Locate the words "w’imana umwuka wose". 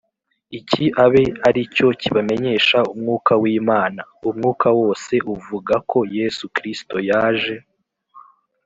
3.41-5.13